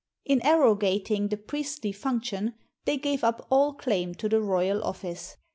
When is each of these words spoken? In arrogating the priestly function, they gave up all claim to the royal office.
In 0.25 0.41
arrogating 0.43 1.27
the 1.27 1.37
priestly 1.37 1.91
function, 1.91 2.55
they 2.85 2.97
gave 2.97 3.23
up 3.23 3.45
all 3.51 3.75
claim 3.75 4.15
to 4.15 4.27
the 4.27 4.41
royal 4.41 4.83
office. 4.83 5.37